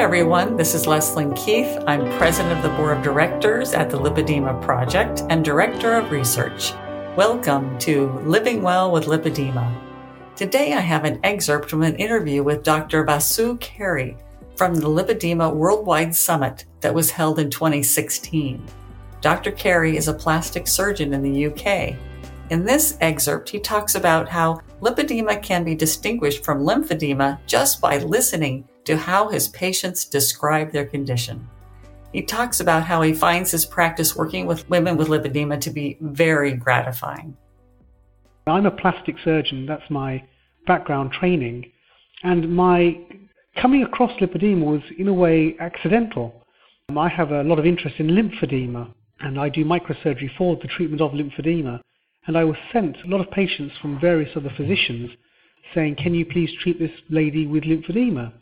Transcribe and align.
everyone. 0.00 0.56
This 0.56 0.74
is 0.74 0.86
Leslyn 0.86 1.36
Keith. 1.36 1.78
I'm 1.86 2.10
president 2.16 2.56
of 2.56 2.62
the 2.62 2.74
board 2.74 2.96
of 2.96 3.04
directors 3.04 3.74
at 3.74 3.90
the 3.90 3.98
Lipedema 3.98 4.62
Project 4.62 5.24
and 5.28 5.44
director 5.44 5.92
of 5.92 6.10
research. 6.10 6.72
Welcome 7.16 7.78
to 7.80 8.08
Living 8.24 8.62
Well 8.62 8.90
with 8.90 9.04
Lipedema. 9.04 9.78
Today 10.36 10.72
I 10.72 10.80
have 10.80 11.04
an 11.04 11.20
excerpt 11.22 11.68
from 11.68 11.82
an 11.82 11.96
interview 11.96 12.42
with 12.42 12.62
Dr. 12.62 13.04
Vasu 13.04 13.58
Karri 13.58 14.18
from 14.56 14.74
the 14.74 14.88
Lipedema 14.88 15.54
Worldwide 15.54 16.16
Summit 16.16 16.64
that 16.80 16.94
was 16.94 17.10
held 17.10 17.38
in 17.38 17.50
2016. 17.50 18.66
Dr. 19.20 19.52
Karri 19.52 19.96
is 19.96 20.08
a 20.08 20.14
plastic 20.14 20.66
surgeon 20.66 21.12
in 21.12 21.20
the 21.20 21.46
UK. 21.48 21.94
In 22.48 22.64
this 22.64 22.96
excerpt, 23.02 23.50
he 23.50 23.60
talks 23.60 23.96
about 23.96 24.30
how 24.30 24.62
lipedema 24.80 25.42
can 25.42 25.62
be 25.62 25.74
distinguished 25.74 26.42
from 26.42 26.64
lymphedema 26.64 27.38
just 27.46 27.82
by 27.82 27.98
listening 27.98 28.66
to 28.90 28.96
how 28.96 29.28
his 29.28 29.46
patients 29.46 30.04
describe 30.04 30.72
their 30.72 30.84
condition. 30.84 31.48
He 32.12 32.22
talks 32.22 32.58
about 32.58 32.82
how 32.82 33.02
he 33.02 33.12
finds 33.12 33.52
his 33.52 33.64
practice 33.64 34.16
working 34.16 34.46
with 34.46 34.68
women 34.68 34.96
with 34.96 35.06
lipedema 35.06 35.60
to 35.60 35.70
be 35.70 35.96
very 36.00 36.54
gratifying. 36.54 37.36
I'm 38.48 38.66
a 38.66 38.72
plastic 38.72 39.14
surgeon, 39.22 39.64
that's 39.64 39.88
my 39.90 40.24
background 40.66 41.12
training, 41.12 41.70
and 42.24 42.52
my 42.52 42.98
coming 43.62 43.84
across 43.84 44.10
lipedema 44.20 44.64
was 44.64 44.82
in 44.98 45.06
a 45.06 45.14
way 45.14 45.54
accidental. 45.60 46.44
I 46.96 47.08
have 47.08 47.30
a 47.30 47.44
lot 47.44 47.60
of 47.60 47.66
interest 47.66 48.00
in 48.00 48.08
lymphedema, 48.08 48.92
and 49.20 49.38
I 49.38 49.50
do 49.50 49.64
microsurgery 49.64 50.36
for 50.36 50.56
the 50.56 50.66
treatment 50.66 51.00
of 51.00 51.12
lymphedema. 51.12 51.80
And 52.26 52.36
I 52.36 52.42
was 52.42 52.56
sent 52.72 52.96
a 53.04 53.08
lot 53.08 53.20
of 53.20 53.30
patients 53.30 53.76
from 53.80 54.00
various 54.00 54.36
other 54.36 54.52
physicians 54.56 55.10
saying, 55.76 55.94
Can 56.02 56.12
you 56.12 56.26
please 56.26 56.50
treat 56.60 56.80
this 56.80 56.90
lady 57.08 57.46
with 57.46 57.62
lymphedema? 57.62 58.32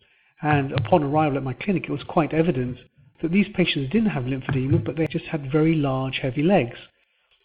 And 0.43 0.73
upon 0.73 1.03
arrival 1.03 1.37
at 1.37 1.43
my 1.43 1.55
clinic, 1.55 1.85
it 1.85 1.93
was 1.93 2.03
quite 2.05 2.33
evident 2.33 2.79
that 3.23 3.33
these 3.33 3.49
patients 3.55 3.91
didn't 3.91 4.11
have 4.11 4.25
lymphedema, 4.25 4.85
but 4.85 4.97
they 4.97 5.07
just 5.09 5.25
had 5.27 5.51
very 5.51 5.75
large, 5.75 6.19
heavy 6.23 6.43
legs. 6.43 6.77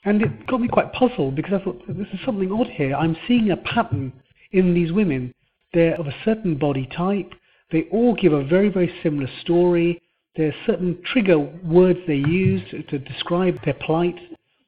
And 0.06 0.22
it 0.22 0.48
got 0.48 0.62
me 0.62 0.68
quite 0.68 0.94
puzzled 0.94 1.36
because 1.36 1.54
I 1.54 1.64
thought, 1.64 1.82
this 1.88 2.08
is 2.14 2.20
something 2.26 2.52
odd 2.52 2.68
here. 2.68 2.96
I'm 2.96 3.18
seeing 3.28 3.52
a 3.52 3.58
pattern 3.58 4.14
in 4.52 4.74
these 4.74 4.92
women. 4.92 5.34
They're 5.74 5.96
of 5.96 6.08
a 6.08 6.16
certain 6.24 6.58
body 6.58 6.88
type. 6.96 7.34
They 7.72 7.84
all 7.92 8.14
give 8.14 8.34
a 8.34 8.44
very, 8.44 8.70
very 8.70 8.94
similar 9.02 9.30
story. 9.42 10.00
There 10.36 10.50
are 10.50 10.66
certain 10.66 11.02
trigger 11.06 11.40
words 11.40 12.00
they 12.06 12.16
use 12.16 12.62
to 12.90 13.00
describe 13.00 13.64
their 13.66 13.76
plight. 13.76 14.16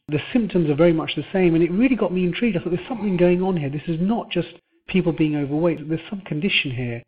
The 0.08 0.20
symptoms 0.32 0.70
are 0.70 0.76
very 0.76 0.94
much 0.94 1.16
the 1.16 1.26
same, 1.34 1.54
and 1.54 1.64
it 1.64 1.72
really 1.72 1.96
got 1.96 2.14
me 2.14 2.24
intrigued. 2.24 2.58
I 2.58 2.62
thought 2.62 2.70
there's 2.72 2.88
something 2.88 3.18
going 3.18 3.42
on 3.42 3.58
here. 3.58 3.70
This 3.70 3.88
is 3.88 4.00
not 4.00 4.32
just 4.32 4.50
people 4.88 5.12
being 5.12 5.36
overweight, 5.36 5.88
there's 5.90 6.00
some 6.10 6.22
condition 6.22 6.72
here. 6.72 7.04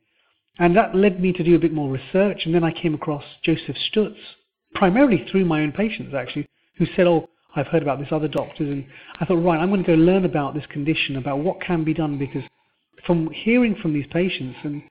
And 0.60 0.76
that 0.76 0.96
led 0.96 1.22
me 1.22 1.34
to 1.34 1.44
do 1.44 1.56
a 1.56 1.60
bit 1.60 1.74
more 1.74 1.92
research, 1.92 2.46
and 2.46 2.54
then 2.54 2.64
I 2.64 2.72
came 2.72 2.96
across 2.96 3.24
Josef 3.44 3.76
Stutz, 3.92 4.18
primarily 4.74 5.26
through 5.30 5.46
my 5.46 5.62
own 5.62 5.72
patients 5.72 6.14
actually, 6.16 6.48
who 6.78 6.86
said, 6.96 7.08
Oh, 7.08 7.30
I've 7.56 7.68
heard 7.68 7.84
about 7.84 8.00
this 8.00 8.12
other 8.12 8.28
doctors, 8.28 8.70
and 8.70 8.86
I 9.20 9.26
thought, 9.26 9.44
right, 9.44 9.60
I'm 9.60 9.70
going 9.70 9.84
to 9.84 9.88
go 9.88 10.02
learn 10.02 10.26
about 10.26 10.54
this 10.54 10.66
condition, 10.68 11.16
about 11.16 11.40
what 11.40 11.62
can 11.62 11.84
be 11.84 11.94
done, 11.94 12.18
because 12.18 12.44
from 13.06 13.30
hearing 13.32 13.76
from 13.82 13.94
these 13.94 14.06
patients, 14.12 14.58
and 14.64 14.84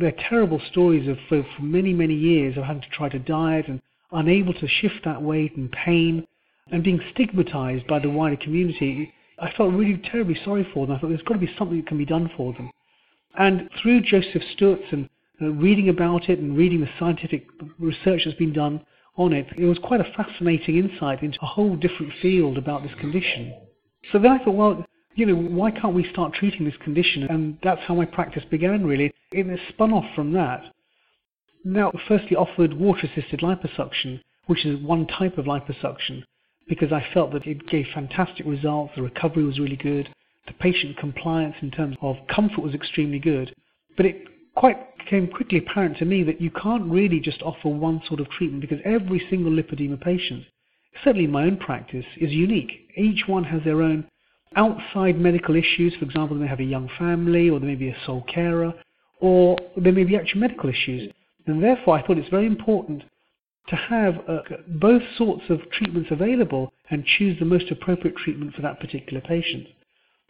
their 0.00 0.14
terrible 0.28 0.60
stories 0.70 1.08
of 1.08 1.18
for, 1.28 1.42
for 1.56 1.62
many, 1.62 1.92
many 1.92 2.14
years 2.14 2.56
of 2.56 2.64
having 2.64 2.82
to 2.82 2.88
try 2.88 3.08
to 3.08 3.18
diet 3.18 3.68
and 3.68 3.80
unable 4.12 4.54
to 4.54 4.66
shift 4.66 5.04
that 5.04 5.20
weight 5.20 5.56
and 5.56 5.70
pain 5.72 6.26
and 6.72 6.82
being 6.82 7.00
stigmatized 7.12 7.86
by 7.86 7.98
the 7.98 8.08
wider 8.08 8.36
community, 8.36 9.12
I 9.38 9.50
felt 9.56 9.74
really 9.74 10.00
terribly 10.10 10.36
sorry 10.44 10.66
for 10.72 10.86
them. 10.86 10.96
I 10.96 10.98
thought 10.98 11.08
there's 11.08 11.22
got 11.22 11.34
to 11.34 11.40
be 11.40 11.54
something 11.58 11.78
that 11.78 11.86
can 11.86 11.98
be 11.98 12.06
done 12.06 12.30
for 12.36 12.52
them. 12.52 12.70
And 13.38 13.68
through 13.80 14.02
Josef 14.02 14.42
Stutz 14.56 14.92
and 14.92 15.08
uh, 15.40 15.46
reading 15.50 15.88
about 15.88 16.28
it 16.28 16.38
and 16.38 16.56
reading 16.56 16.80
the 16.80 16.88
scientific 16.98 17.46
research 17.78 18.22
that's 18.24 18.36
been 18.36 18.52
done 18.52 18.84
on 19.16 19.32
it, 19.32 19.46
it 19.56 19.64
was 19.64 19.78
quite 19.82 20.00
a 20.00 20.12
fascinating 20.16 20.76
insight 20.78 21.22
into 21.22 21.38
a 21.42 21.46
whole 21.46 21.76
different 21.76 22.12
field 22.20 22.58
about 22.58 22.82
this 22.82 22.94
condition. 22.98 23.54
So 24.12 24.18
then 24.18 24.32
I 24.32 24.44
thought, 24.44 24.54
well, 24.54 24.86
you 25.14 25.26
know, 25.26 25.34
why 25.34 25.70
can't 25.70 25.94
we 25.94 26.08
start 26.10 26.32
treating 26.34 26.64
this 26.64 26.76
condition? 26.82 27.24
And 27.24 27.58
that's 27.62 27.80
how 27.86 27.94
my 27.94 28.04
practice 28.04 28.44
began, 28.50 28.86
really. 28.86 29.12
It 29.32 29.60
spun 29.68 29.92
off 29.92 30.04
from 30.14 30.32
that. 30.32 30.62
Now, 31.64 31.92
firstly, 32.08 32.36
offered 32.36 32.72
water 32.72 33.06
assisted 33.06 33.40
liposuction, 33.40 34.20
which 34.46 34.64
is 34.64 34.82
one 34.82 35.06
type 35.06 35.36
of 35.36 35.44
liposuction, 35.44 36.24
because 36.68 36.92
I 36.92 37.04
felt 37.12 37.32
that 37.32 37.46
it 37.46 37.66
gave 37.68 37.86
fantastic 37.92 38.46
results, 38.46 38.94
the 38.96 39.02
recovery 39.02 39.44
was 39.44 39.58
really 39.58 39.76
good, 39.76 40.08
the 40.46 40.52
patient 40.54 40.96
compliance 40.96 41.54
in 41.62 41.70
terms 41.70 41.96
of 42.02 42.16
comfort 42.28 42.60
was 42.60 42.74
extremely 42.74 43.18
good. 43.18 43.54
But 43.96 44.06
it 44.06 44.24
quite 44.54 44.96
became 44.98 45.28
quickly 45.28 45.58
apparent 45.58 45.98
to 45.98 46.04
me 46.04 46.22
that 46.24 46.40
you 46.40 46.50
can't 46.50 46.90
really 46.90 47.20
just 47.20 47.42
offer 47.42 47.68
one 47.68 48.02
sort 48.06 48.20
of 48.20 48.28
treatment 48.30 48.60
because 48.60 48.80
every 48.84 49.24
single 49.30 49.52
lipedema 49.52 50.00
patient, 50.00 50.44
certainly 51.04 51.24
in 51.24 51.30
my 51.30 51.44
own 51.44 51.56
practice, 51.56 52.04
is 52.16 52.30
unique. 52.30 52.88
Each 52.96 53.26
one 53.26 53.44
has 53.44 53.62
their 53.64 53.82
own 53.82 54.06
outside 54.56 55.18
medical 55.18 55.56
issues. 55.56 55.94
For 55.96 56.04
example, 56.04 56.36
they 56.36 56.42
may 56.42 56.48
have 56.48 56.60
a 56.60 56.64
young 56.64 56.90
family, 56.98 57.48
or 57.48 57.60
they 57.60 57.66
may 57.66 57.74
be 57.74 57.88
a 57.88 57.96
sole 58.04 58.22
carer, 58.22 58.72
or 59.20 59.56
there 59.76 59.92
may 59.92 60.04
be 60.04 60.16
actual 60.16 60.40
medical 60.40 60.68
issues. 60.68 61.12
And 61.46 61.62
therefore, 61.62 61.98
I 61.98 62.06
thought 62.06 62.18
it's 62.18 62.28
very 62.28 62.46
important 62.46 63.04
to 63.68 63.76
have 63.76 64.16
uh, 64.28 64.40
both 64.66 65.02
sorts 65.16 65.44
of 65.48 65.60
treatments 65.70 66.10
available 66.10 66.72
and 66.90 67.04
choose 67.04 67.38
the 67.38 67.44
most 67.44 67.70
appropriate 67.70 68.16
treatment 68.16 68.54
for 68.54 68.62
that 68.62 68.80
particular 68.80 69.20
patient. 69.20 69.66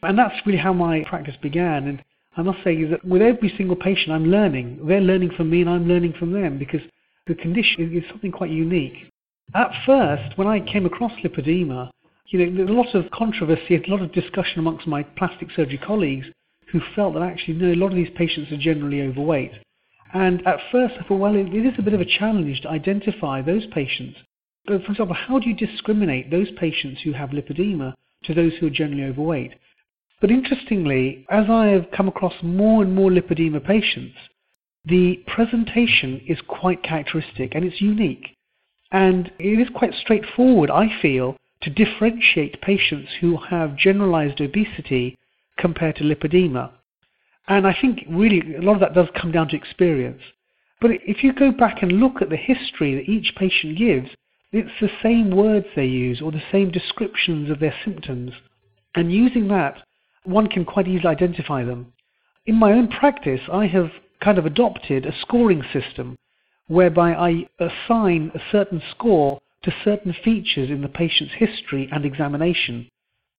And 0.03 0.19
that's 0.19 0.35
really 0.47 0.59
how 0.59 0.73
my 0.73 1.05
practice 1.09 1.37
began. 1.43 1.87
And 1.89 2.03
I 2.37 2.43
must 2.43 2.63
say 2.65 2.85
that 2.85 3.05
with 3.05 3.23
every 3.23 3.53
single 3.57 3.77
patient, 3.77 4.13
I'm 4.13 4.31
learning. 4.31 4.81
They're 4.87 5.01
learning 5.01 5.33
from 5.37 5.51
me, 5.51 5.61
and 5.61 5.71
I'm 5.71 5.89
learning 5.89 6.15
from 6.19 6.33
them 6.33 6.59
because 6.59 6.81
the 7.27 7.35
condition 7.35 7.97
is 7.97 8.09
something 8.09 8.33
quite 8.33 8.51
unique. 8.51 9.11
At 9.55 9.73
first, 9.85 10.39
when 10.39 10.47
I 10.47 10.61
came 10.61 10.87
across 10.87 11.13
lipedema, 11.25 11.91
you 12.29 12.39
know, 12.39 12.57
there's 12.57 12.71
a 12.71 12.73
lot 12.73 12.95
of 12.95 13.11
controversy, 13.11 13.75
a 13.75 13.91
lot 13.91 14.01
of 14.01 14.13
discussion 14.13 14.61
amongst 14.61 14.87
my 14.87 15.03
plastic 15.03 15.51
surgery 15.51 15.79
colleagues 15.79 16.27
who 16.71 16.81
felt 16.95 17.15
that 17.15 17.23
actually, 17.23 17.55
no, 17.55 17.73
a 17.73 17.75
lot 17.75 17.89
of 17.89 17.97
these 17.97 18.11
patients 18.17 18.53
are 18.53 18.57
generally 18.57 19.03
overweight. 19.03 19.53
And 20.13 20.47
at 20.47 20.61
first, 20.71 20.95
I 20.99 21.03
thought, 21.05 21.19
well, 21.19 21.35
it, 21.35 21.53
is 21.53 21.75
a 21.79 21.83
bit 21.83 21.95
of 21.95 22.01
a 22.01 22.05
challenge 22.05 22.61
to 22.63 22.71
identify 22.71 23.43
those 23.43 23.67
patients. 23.73 24.19
But 24.67 24.85
for 24.85 24.93
example, 24.93 25.17
how 25.17 25.39
do 25.39 25.49
you 25.49 25.57
discriminate 25.57 26.31
those 26.31 26.51
patients 26.53 27.01
who 27.03 27.13
have 27.13 27.31
lipedema 27.31 27.95
to 28.25 28.35
those 28.35 28.53
who 28.61 28.67
are 28.67 28.71
generally 28.71 29.05
overweight? 29.05 29.53
But 30.21 30.31
interestingly, 30.31 31.25
as 31.31 31.49
I 31.49 31.67
have 31.69 31.91
come 31.91 32.09
across 32.09 32.35
more 32.43 32.83
and 32.83 32.95
more 32.95 33.11
lipedema 33.11 33.65
patients, 33.65 34.17
the 34.85 35.23
presentation 35.27 36.21
is 36.27 36.39
quite 36.47 36.83
characteristic 36.83 37.55
and 37.55 37.65
it's 37.65 37.81
unique. 37.81 38.37
And 38.93 39.31
it 39.39 39.59
is 39.59 39.69
quite 39.75 39.95
straightforward, 39.95 40.71
I 40.71 40.89
feel, 41.01 41.37
to 41.63 41.71
differentiate 41.71 42.61
patients 42.61 43.11
who 43.21 43.37
have 43.37 43.77
generalized 43.77 44.41
obesity 44.41 45.17
compared 45.59 45.97
to 45.97 46.05
lipedema. 46.05 46.71
And 47.49 47.67
I 47.67 47.77
think 47.79 48.05
really 48.09 48.57
a 48.57 48.63
lot 48.63 48.75
of 48.75 48.81
that 48.81 48.95
does 48.95 49.09
come 49.15 49.33
down 49.33 49.49
to 49.49 49.57
experience. 49.57 50.23
But 50.81 50.93
if 51.07 51.23
you 51.23 51.33
go 51.33 51.51
back 51.51 51.83
and 51.83 51.93
look 51.93 52.23
at 52.23 52.31
the 52.31 52.37
history 52.37 52.95
that 52.95 53.11
each 53.11 53.35
patient 53.37 53.77
gives, 53.77 54.09
it's 54.53 54.81
the 54.81 54.91
same 55.03 55.31
words 55.31 55.67
they 55.77 55.87
use 55.87 56.21
or 56.21 56.33
the 56.33 56.43
same 56.51 56.71
descriptions 56.71 57.51
of 57.51 57.61
their 57.61 57.75
symptoms. 57.85 58.33
And 58.95 59.13
using 59.13 59.49
that, 59.49 59.83
one 60.25 60.49
can 60.49 60.65
quite 60.65 60.89
easily 60.89 61.09
identify 61.09 61.65
them. 61.65 61.93
In 62.47 62.57
my 62.57 62.73
own 62.73 62.89
practice, 62.89 63.41
I 63.53 63.67
have 63.67 63.91
kind 64.23 64.39
of 64.39 64.47
adopted 64.47 65.07
a 65.07 65.19
scoring 65.21 65.63
system 65.73 66.17
whereby 66.69 67.13
I 67.13 67.49
assign 67.59 68.31
a 68.35 68.41
certain 68.53 68.83
score 68.91 69.41
to 69.63 69.75
certain 69.85 70.15
features 70.25 70.71
in 70.71 70.83
the 70.83 70.89
patient's 70.89 71.35
history 71.35 71.89
and 71.93 72.05
examination. 72.05 72.89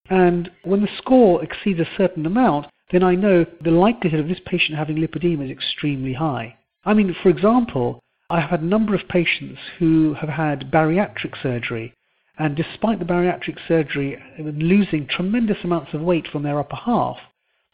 And 0.09 0.51
when 0.63 0.81
the 0.81 0.97
score 0.97 1.43
exceeds 1.43 1.79
a 1.79 1.89
certain 1.97 2.25
amount, 2.25 2.67
then 2.91 3.03
I 3.03 3.15
know 3.15 3.45
the 3.63 3.71
likelihood 3.71 4.19
of 4.19 4.27
this 4.27 4.41
patient 4.45 4.77
having 4.77 4.97
lipedema 4.97 5.45
is 5.45 5.51
extremely 5.51 6.13
high. 6.13 6.57
I 6.83 6.93
mean, 6.93 7.15
for 7.23 7.29
example, 7.29 8.01
I 8.29 8.41
have 8.41 8.49
had 8.49 8.61
a 8.61 8.65
number 8.65 8.93
of 8.95 9.07
patients 9.07 9.59
who 9.79 10.15
have 10.15 10.29
had 10.29 10.71
bariatric 10.71 11.41
surgery, 11.41 11.93
and 12.41 12.55
despite 12.55 12.97
the 12.97 13.05
bariatric 13.05 13.55
surgery 13.67 14.17
losing 14.39 15.05
tremendous 15.07 15.57
amounts 15.63 15.93
of 15.93 16.01
weight 16.01 16.27
from 16.31 16.41
their 16.41 16.57
upper 16.57 16.75
half, 16.75 17.17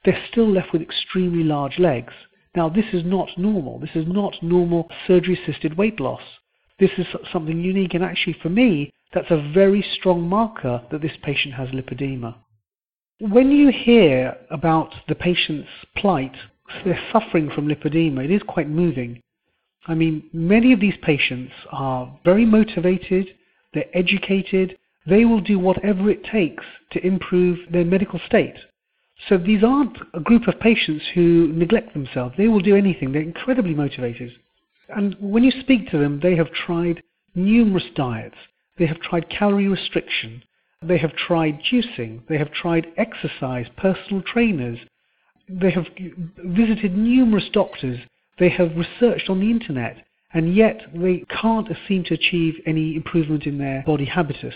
they're 0.03 0.25
still 0.29 0.51
left 0.51 0.73
with 0.73 0.81
extremely 0.81 1.41
large 1.41 1.79
legs. 1.79 2.11
Now, 2.53 2.67
this 2.67 2.85
is 2.91 3.03
not 3.05 3.29
normal. 3.37 3.79
This 3.79 3.95
is 3.95 4.05
not 4.07 4.33
normal 4.41 4.89
surgery 5.07 5.39
assisted 5.41 5.77
weight 5.77 6.01
loss. 6.01 6.21
This 6.79 6.91
is 6.97 7.05
something 7.31 7.61
unique, 7.61 7.93
and 7.93 8.03
actually, 8.03 8.35
for 8.41 8.49
me, 8.49 8.91
that's 9.13 9.31
a 9.31 9.51
very 9.53 9.81
strong 9.97 10.27
marker 10.27 10.81
that 10.91 11.01
this 11.01 11.15
patient 11.23 11.53
has 11.53 11.69
lipedema. 11.69 12.35
When 13.21 13.51
you 13.51 13.71
hear 13.71 14.35
about 14.51 14.93
the 15.07 15.15
patient's 15.15 15.69
plight, 15.95 16.35
they're 16.83 16.99
suffering 17.13 17.49
from 17.55 17.69
lipedema, 17.69 18.25
it 18.25 18.31
is 18.31 18.41
quite 18.45 18.69
moving. 18.69 19.21
I 19.87 19.93
mean, 19.93 20.29
many 20.33 20.73
of 20.73 20.81
these 20.81 20.97
patients 21.01 21.53
are 21.71 22.19
very 22.25 22.45
motivated, 22.45 23.27
they're 23.73 23.85
educated, 23.93 24.77
they 25.05 25.25
will 25.25 25.41
do 25.41 25.59
whatever 25.59 26.09
it 26.09 26.23
takes 26.23 26.63
to 26.91 27.05
improve 27.05 27.59
their 27.71 27.85
medical 27.85 28.19
state. 28.25 28.55
So 29.27 29.37
these 29.37 29.63
aren't 29.63 29.97
a 30.13 30.19
group 30.19 30.47
of 30.47 30.59
patients 30.59 31.03
who 31.13 31.51
neglect 31.53 31.93
themselves. 31.93 32.35
They 32.37 32.47
will 32.47 32.59
do 32.59 32.75
anything. 32.75 33.11
They're 33.11 33.21
incredibly 33.21 33.73
motivated. 33.73 34.31
And 34.89 35.15
when 35.19 35.43
you 35.43 35.51
speak 35.59 35.89
to 35.89 35.97
them, 35.97 36.19
they 36.21 36.35
have 36.35 36.51
tried 36.51 37.01
numerous 37.35 37.85
diets. 37.95 38.37
They 38.77 38.85
have 38.85 38.99
tried 38.99 39.29
calorie 39.29 39.67
restriction. 39.67 40.43
They 40.81 40.97
have 40.99 41.13
tried 41.15 41.59
juicing. 41.61 42.27
They 42.27 42.37
have 42.37 42.51
tried 42.51 42.87
exercise, 42.97 43.65
personal 43.77 44.21
trainers. 44.21 44.77
They 45.49 45.71
have 45.71 45.87
visited 46.37 46.95
numerous 46.95 47.49
doctors. 47.51 47.99
They 48.37 48.49
have 48.49 48.77
researched 48.77 49.29
on 49.29 49.39
the 49.39 49.49
internet. 49.49 50.05
And 50.33 50.55
yet 50.55 50.81
they 50.93 51.23
can't 51.41 51.67
seem 51.87 52.03
to 52.05 52.13
achieve 52.13 52.55
any 52.65 52.95
improvement 52.95 53.45
in 53.45 53.57
their 53.57 53.83
body 53.85 54.05
habitus. 54.05 54.55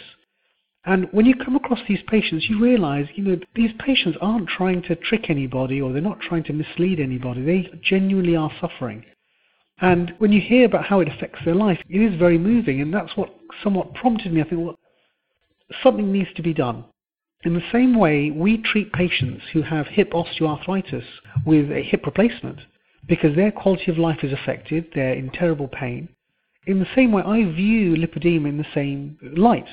And 0.84 1.08
when 1.12 1.26
you 1.26 1.36
come 1.36 1.56
across 1.56 1.80
these 1.88 2.02
patients, 2.08 2.50
you 2.50 2.60
realize, 2.60 3.06
you 3.16 3.24
know, 3.24 3.40
these 3.56 3.72
patients 3.80 4.18
aren't 4.20 4.50
trying 4.50 4.82
to 4.84 4.96
trick 4.96 5.30
anybody 5.30 5.80
or 5.80 5.94
they're 5.94 6.02
not 6.02 6.20
trying 6.20 6.44
to 6.46 6.54
mislead 6.54 7.00
anybody. 7.00 7.44
They 7.44 7.70
genuinely 7.84 8.36
are 8.36 8.52
suffering. 8.60 9.06
And 9.80 10.14
when 10.18 10.32
you 10.32 10.42
hear 10.42 10.66
about 10.66 10.86
how 10.86 11.00
it 11.00 11.08
affects 11.08 11.40
their 11.46 11.56
life, 11.56 11.80
it 11.88 12.02
is 12.02 12.18
very 12.20 12.38
moving. 12.38 12.82
And 12.82 12.94
that's 12.94 13.16
what 13.16 13.34
somewhat 13.64 13.94
prompted 13.94 14.34
me. 14.34 14.42
I 14.42 14.44
think, 14.50 14.62
well, 14.66 14.80
something 15.84 16.12
needs 16.12 16.30
to 16.36 16.42
be 16.42 16.54
done. 16.54 16.84
In 17.44 17.54
the 17.54 17.64
same 17.72 17.98
way, 17.98 18.30
we 18.30 18.58
treat 18.58 18.94
patients 18.94 19.44
who 19.54 19.62
have 19.64 19.88
hip 19.88 20.12
osteoarthritis 20.12 21.06
with 21.46 21.72
a 21.72 21.82
hip 21.82 22.06
replacement 22.06 22.60
because 23.08 23.36
their 23.36 23.52
quality 23.52 23.92
of 23.92 23.98
life 23.98 24.24
is 24.24 24.34
affected, 24.34 24.86
they're 24.94 25.14
in 25.14 25.30
terrible 25.32 25.68
pain. 25.68 26.10
In 26.68 26.80
the 26.80 26.88
same 26.96 27.12
way, 27.12 27.24
I 27.24 27.44
view 27.44 27.96
lipedema 27.96 28.48
in 28.48 28.58
the 28.58 28.66
same 28.74 29.18
light. 29.36 29.68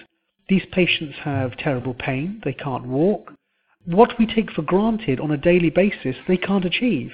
These 0.48 0.64
patients 0.72 1.16
have 1.22 1.56
terrible 1.58 1.94
pain, 1.94 2.40
they 2.44 2.54
can't 2.54 2.86
walk. 2.86 3.32
What 3.84 4.18
we 4.18 4.26
take 4.26 4.50
for 4.50 4.62
granted 4.62 5.20
on 5.20 5.30
a 5.30 5.36
daily 5.36 5.70
basis, 5.70 6.16
they 6.26 6.38
can't 6.38 6.64
achieve. 6.64 7.12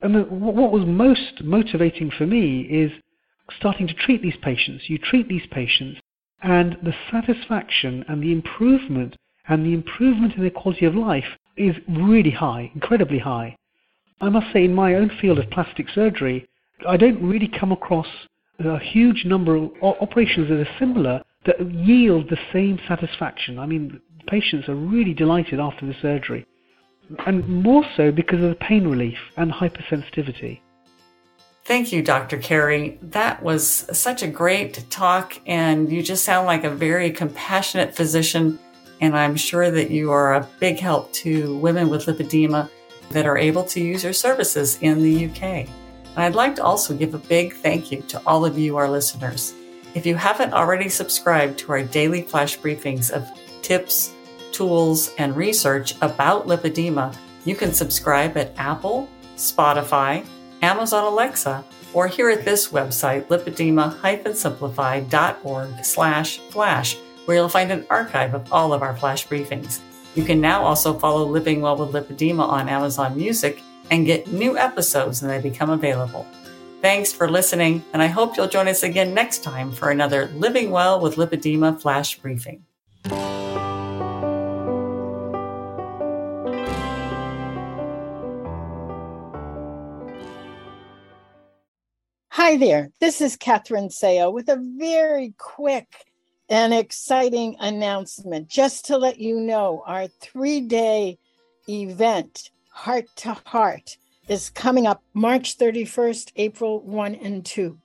And 0.00 0.14
the, 0.14 0.20
what 0.22 0.72
was 0.72 0.86
most 0.86 1.42
motivating 1.42 2.10
for 2.10 2.26
me 2.26 2.62
is 2.62 2.92
starting 3.58 3.86
to 3.88 3.94
treat 3.94 4.22
these 4.22 4.36
patients. 4.42 4.84
You 4.88 4.98
treat 4.98 5.28
these 5.28 5.46
patients, 5.50 6.00
and 6.42 6.76
the 6.82 6.94
satisfaction 7.10 8.04
and 8.08 8.22
the 8.22 8.32
improvement 8.32 9.16
and 9.48 9.64
the 9.64 9.74
improvement 9.74 10.34
in 10.34 10.42
their 10.42 10.50
quality 10.50 10.86
of 10.86 10.94
life 10.94 11.24
is 11.56 11.76
really 11.88 12.30
high, 12.30 12.70
incredibly 12.74 13.18
high. 13.18 13.56
I 14.20 14.28
must 14.28 14.52
say, 14.52 14.64
in 14.64 14.74
my 14.74 14.94
own 14.94 15.10
field 15.20 15.38
of 15.38 15.50
plastic 15.50 15.88
surgery, 15.94 16.48
I 16.88 16.96
don't 16.96 17.22
really 17.22 17.48
come 17.48 17.72
across 17.72 18.06
a 18.58 18.78
huge 18.78 19.24
number 19.24 19.56
of 19.56 19.70
operations 19.82 20.48
that 20.48 20.60
are 20.60 20.78
similar 20.78 21.22
that 21.46 21.60
yield 21.72 22.30
the 22.30 22.38
same 22.52 22.78
satisfaction. 22.88 23.58
I 23.58 23.66
mean, 23.66 24.00
patients 24.26 24.68
are 24.68 24.74
really 24.74 25.14
delighted 25.14 25.60
after 25.60 25.84
the 25.86 25.94
surgery, 26.00 26.46
and 27.26 27.46
more 27.48 27.84
so 27.96 28.10
because 28.12 28.42
of 28.42 28.48
the 28.48 28.54
pain 28.56 28.86
relief 28.86 29.18
and 29.36 29.52
hypersensitivity. 29.52 30.60
Thank 31.64 31.92
you, 31.92 32.02
Dr. 32.02 32.38
Karri. 32.38 32.98
That 33.02 33.42
was 33.42 33.66
such 33.66 34.22
a 34.22 34.28
great 34.28 34.84
talk, 34.90 35.40
and 35.46 35.90
you 35.90 36.02
just 36.02 36.24
sound 36.24 36.46
like 36.46 36.64
a 36.64 36.70
very 36.70 37.10
compassionate 37.10 37.94
physician. 37.94 38.58
And 39.00 39.16
I'm 39.16 39.36
sure 39.36 39.70
that 39.70 39.90
you 39.90 40.12
are 40.12 40.34
a 40.34 40.48
big 40.60 40.78
help 40.78 41.12
to 41.14 41.58
women 41.58 41.88
with 41.88 42.06
lipedema 42.06 42.70
that 43.10 43.26
are 43.26 43.38
able 43.38 43.64
to 43.64 43.80
use 43.80 44.04
your 44.04 44.12
services 44.12 44.78
in 44.80 45.02
the 45.02 45.26
UK. 45.26 45.42
And 45.42 45.68
I'd 46.16 46.34
like 46.34 46.54
to 46.56 46.64
also 46.64 46.94
give 46.94 47.14
a 47.14 47.18
big 47.18 47.54
thank 47.54 47.90
you 47.90 48.02
to 48.02 48.22
all 48.26 48.44
of 48.44 48.58
you, 48.58 48.76
our 48.76 48.88
listeners. 48.88 49.54
If 49.94 50.06
you 50.06 50.16
haven't 50.16 50.52
already 50.52 50.88
subscribed 50.88 51.58
to 51.60 51.72
our 51.72 51.82
daily 51.82 52.22
flash 52.22 52.58
briefings 52.58 53.10
of 53.10 53.28
tips, 53.62 54.12
tools, 54.52 55.12
and 55.18 55.36
research 55.36 55.94
about 56.02 56.46
lipedema, 56.46 57.16
you 57.44 57.54
can 57.54 57.72
subscribe 57.72 58.36
at 58.36 58.52
Apple, 58.56 59.08
Spotify, 59.36 60.26
Amazon 60.62 61.04
Alexa, 61.04 61.64
or 61.92 62.08
here 62.08 62.30
at 62.30 62.44
this 62.44 62.68
website, 62.68 63.26
lipedema-simplified.org 63.26 65.84
slash 65.84 66.38
flash, 66.50 66.96
where 67.24 67.36
you'll 67.36 67.48
find 67.48 67.70
an 67.70 67.86
archive 67.90 68.34
of 68.34 68.52
all 68.52 68.72
of 68.72 68.82
our 68.82 68.96
flash 68.96 69.28
briefings. 69.28 69.78
You 70.14 70.22
can 70.22 70.40
now 70.40 70.62
also 70.62 70.96
follow 70.96 71.24
Living 71.24 71.60
Well 71.60 71.76
with 71.76 71.90
Lipedema 71.90 72.46
on 72.48 72.68
Amazon 72.68 73.16
Music 73.16 73.60
and 73.90 74.06
get 74.06 74.28
new 74.28 74.56
episodes 74.56 75.20
when 75.20 75.30
they 75.30 75.40
become 75.40 75.70
available. 75.70 76.24
Thanks 76.80 77.12
for 77.12 77.28
listening, 77.28 77.84
and 77.92 78.00
I 78.00 78.06
hope 78.06 78.36
you'll 78.36 78.46
join 78.46 78.68
us 78.68 78.84
again 78.84 79.12
next 79.12 79.42
time 79.42 79.72
for 79.72 79.90
another 79.90 80.26
Living 80.36 80.70
Well 80.70 81.00
with 81.00 81.16
Lipedema 81.16 81.80
flash 81.80 82.16
briefing. 82.18 82.64
Hi 92.30 92.56
there, 92.56 92.90
this 93.00 93.20
is 93.20 93.36
Catherine 93.36 93.88
Seo 93.88 94.32
with 94.32 94.48
a 94.48 94.62
very 94.78 95.34
quick 95.38 95.88
and 96.48 96.74
exciting 96.74 97.56
announcement. 97.60 98.48
Just 98.48 98.86
to 98.86 98.98
let 98.98 99.18
you 99.18 99.40
know, 99.40 99.82
our 99.86 100.06
three 100.06 100.60
day 100.60 101.18
event, 101.68 102.50
Heart 102.70 103.06
to 103.16 103.36
Heart, 103.46 103.96
is 104.28 104.50
coming 104.50 104.86
up 104.86 105.02
March 105.12 105.58
31st, 105.58 106.32
April 106.36 106.80
1 106.82 107.16
and 107.16 107.44
2. 107.44 107.76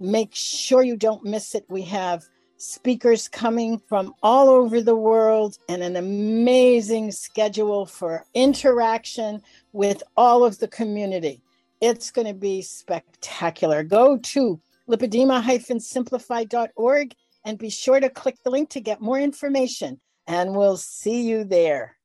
Make 0.00 0.34
sure 0.34 0.82
you 0.82 0.96
don't 0.96 1.24
miss 1.24 1.54
it. 1.54 1.66
We 1.68 1.82
have 1.82 2.24
speakers 2.56 3.28
coming 3.28 3.78
from 3.88 4.14
all 4.22 4.48
over 4.48 4.80
the 4.80 4.96
world 4.96 5.58
and 5.68 5.82
an 5.82 5.96
amazing 5.96 7.10
schedule 7.10 7.84
for 7.86 8.24
interaction 8.34 9.42
with 9.72 10.02
all 10.16 10.44
of 10.44 10.58
the 10.58 10.68
community. 10.68 11.42
It's 11.80 12.12
going 12.12 12.28
to 12.28 12.34
be 12.34 12.62
spectacular. 12.62 13.82
Go 13.82 14.16
to 14.16 14.60
lipedema-simplified.org 14.88 17.14
and 17.44 17.58
be 17.58 17.70
sure 17.70 18.00
to 18.00 18.08
click 18.08 18.36
the 18.44 18.50
link 18.50 18.70
to 18.70 18.80
get 18.80 19.00
more 19.00 19.18
information. 19.18 20.00
And 20.26 20.54
we'll 20.54 20.76
see 20.76 21.22
you 21.22 21.44
there. 21.44 21.96